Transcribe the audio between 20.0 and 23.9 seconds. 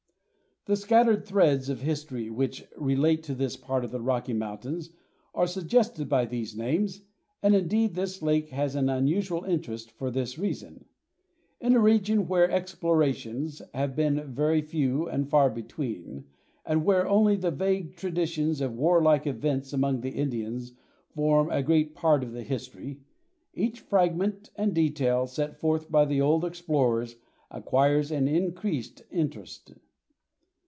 the Indians form a great part of the history, each